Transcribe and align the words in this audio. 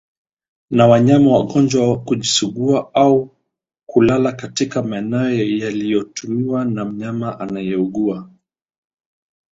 na 0.69 0.87
wanyama 0.87 1.31
wagonjwa 1.37 1.99
kujisugua 2.03 2.79
na 2.81 2.87
au 2.95 3.13
au 3.13 3.35
kulala 3.85 4.31
katika 4.31 4.83
maeneo 4.83 5.31
yaliyotumiwa 5.33 6.65
na 6.65 6.85
mnyama 6.85 7.39
anayeugua 7.39 8.29